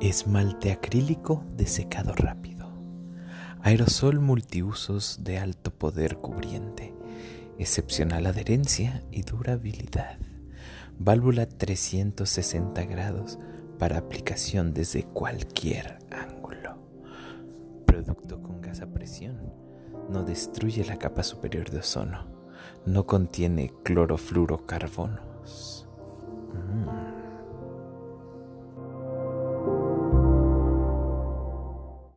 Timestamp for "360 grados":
11.44-13.38